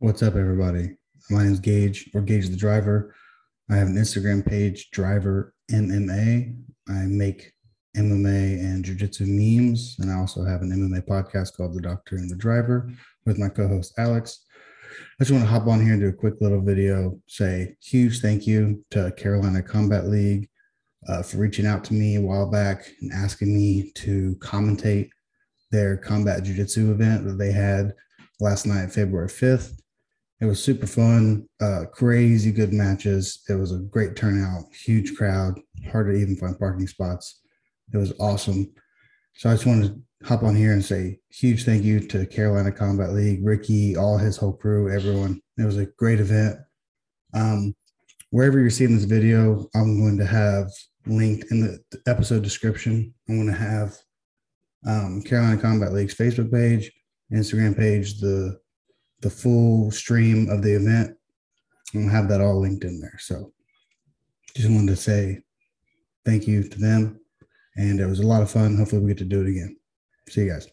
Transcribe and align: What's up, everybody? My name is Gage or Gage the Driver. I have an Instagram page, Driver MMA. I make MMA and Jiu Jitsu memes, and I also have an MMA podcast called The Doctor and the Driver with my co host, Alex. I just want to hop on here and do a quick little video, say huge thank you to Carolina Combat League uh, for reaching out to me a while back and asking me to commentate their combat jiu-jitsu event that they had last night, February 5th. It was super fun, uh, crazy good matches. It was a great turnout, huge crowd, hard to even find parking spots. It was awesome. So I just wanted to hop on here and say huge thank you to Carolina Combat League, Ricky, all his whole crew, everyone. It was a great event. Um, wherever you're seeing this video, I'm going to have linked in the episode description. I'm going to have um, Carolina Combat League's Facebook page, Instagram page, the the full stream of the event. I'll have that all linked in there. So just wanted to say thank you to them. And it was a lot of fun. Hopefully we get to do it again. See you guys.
What's 0.00 0.22
up, 0.22 0.36
everybody? 0.36 0.96
My 1.28 1.42
name 1.42 1.54
is 1.54 1.58
Gage 1.58 2.08
or 2.14 2.20
Gage 2.20 2.50
the 2.50 2.56
Driver. 2.56 3.16
I 3.68 3.74
have 3.74 3.88
an 3.88 3.96
Instagram 3.96 4.46
page, 4.46 4.92
Driver 4.92 5.52
MMA. 5.72 6.56
I 6.88 6.92
make 7.06 7.52
MMA 7.96 8.60
and 8.60 8.84
Jiu 8.84 8.94
Jitsu 8.94 9.26
memes, 9.26 9.96
and 9.98 10.08
I 10.08 10.14
also 10.14 10.44
have 10.44 10.62
an 10.62 10.70
MMA 10.70 11.04
podcast 11.04 11.56
called 11.56 11.74
The 11.74 11.80
Doctor 11.80 12.14
and 12.14 12.30
the 12.30 12.36
Driver 12.36 12.92
with 13.26 13.40
my 13.40 13.48
co 13.48 13.66
host, 13.66 13.98
Alex. 13.98 14.44
I 15.20 15.24
just 15.24 15.32
want 15.32 15.42
to 15.42 15.50
hop 15.50 15.66
on 15.66 15.80
here 15.82 15.94
and 15.94 16.00
do 16.00 16.10
a 16.10 16.12
quick 16.12 16.34
little 16.40 16.62
video, 16.62 17.20
say 17.26 17.74
huge 17.82 18.20
thank 18.20 18.46
you 18.46 18.84
to 18.92 19.10
Carolina 19.16 19.64
Combat 19.64 20.06
League 20.06 20.48
uh, 21.08 21.24
for 21.24 21.38
reaching 21.38 21.66
out 21.66 21.82
to 21.86 21.94
me 21.94 22.14
a 22.14 22.20
while 22.20 22.48
back 22.48 22.88
and 23.00 23.10
asking 23.12 23.52
me 23.52 23.90
to 23.96 24.36
commentate 24.36 25.10
their 25.72 25.96
combat 25.96 26.44
jiu-jitsu 26.44 26.92
event 26.92 27.24
that 27.24 27.36
they 27.36 27.50
had 27.50 27.94
last 28.38 28.64
night, 28.64 28.92
February 28.92 29.26
5th. 29.26 29.74
It 30.40 30.46
was 30.46 30.62
super 30.62 30.86
fun, 30.86 31.48
uh, 31.60 31.84
crazy 31.92 32.52
good 32.52 32.72
matches. 32.72 33.42
It 33.48 33.54
was 33.54 33.72
a 33.72 33.78
great 33.78 34.14
turnout, 34.14 34.64
huge 34.72 35.16
crowd, 35.16 35.58
hard 35.90 36.06
to 36.06 36.12
even 36.12 36.36
find 36.36 36.58
parking 36.58 36.86
spots. 36.86 37.40
It 37.92 37.96
was 37.96 38.12
awesome. 38.20 38.72
So 39.34 39.50
I 39.50 39.54
just 39.54 39.66
wanted 39.66 39.94
to 39.94 40.26
hop 40.26 40.44
on 40.44 40.54
here 40.54 40.72
and 40.72 40.84
say 40.84 41.18
huge 41.30 41.64
thank 41.64 41.82
you 41.82 42.00
to 42.00 42.26
Carolina 42.26 42.70
Combat 42.70 43.12
League, 43.12 43.44
Ricky, 43.44 43.96
all 43.96 44.16
his 44.16 44.36
whole 44.36 44.52
crew, 44.52 44.92
everyone. 44.92 45.40
It 45.56 45.64
was 45.64 45.76
a 45.76 45.86
great 45.86 46.20
event. 46.20 46.58
Um, 47.34 47.74
wherever 48.30 48.60
you're 48.60 48.70
seeing 48.70 48.94
this 48.94 49.04
video, 49.04 49.68
I'm 49.74 50.00
going 50.00 50.18
to 50.18 50.26
have 50.26 50.70
linked 51.06 51.50
in 51.50 51.62
the 51.62 52.00
episode 52.06 52.42
description. 52.42 53.12
I'm 53.28 53.36
going 53.36 53.48
to 53.48 53.52
have 53.52 53.96
um, 54.86 55.22
Carolina 55.22 55.60
Combat 55.60 55.92
League's 55.92 56.14
Facebook 56.14 56.52
page, 56.52 56.92
Instagram 57.32 57.76
page, 57.76 58.20
the 58.20 58.58
the 59.20 59.30
full 59.30 59.90
stream 59.90 60.48
of 60.48 60.62
the 60.62 60.74
event. 60.74 61.16
I'll 61.94 62.08
have 62.08 62.28
that 62.28 62.40
all 62.40 62.60
linked 62.60 62.84
in 62.84 63.00
there. 63.00 63.18
So 63.18 63.52
just 64.54 64.70
wanted 64.70 64.88
to 64.88 64.96
say 64.96 65.42
thank 66.24 66.46
you 66.46 66.68
to 66.68 66.78
them. 66.78 67.20
And 67.76 68.00
it 68.00 68.06
was 68.06 68.20
a 68.20 68.26
lot 68.26 68.42
of 68.42 68.50
fun. 68.50 68.76
Hopefully 68.76 69.02
we 69.02 69.08
get 69.08 69.18
to 69.18 69.24
do 69.24 69.42
it 69.42 69.48
again. 69.48 69.76
See 70.28 70.42
you 70.42 70.50
guys. 70.50 70.68